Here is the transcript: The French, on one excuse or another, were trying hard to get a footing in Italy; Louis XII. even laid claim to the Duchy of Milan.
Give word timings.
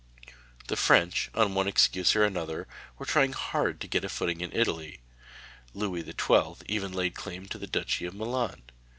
The 0.67 0.75
French, 0.75 1.29
on 1.35 1.53
one 1.53 1.67
excuse 1.67 2.15
or 2.15 2.23
another, 2.25 2.67
were 2.97 3.05
trying 3.05 3.33
hard 3.33 3.79
to 3.81 3.87
get 3.87 4.03
a 4.03 4.09
footing 4.09 4.41
in 4.41 4.51
Italy; 4.51 4.99
Louis 5.75 6.01
XII. 6.01 6.65
even 6.65 6.91
laid 6.91 7.13
claim 7.13 7.45
to 7.49 7.59
the 7.59 7.67
Duchy 7.67 8.05
of 8.07 8.15
Milan. 8.15 8.63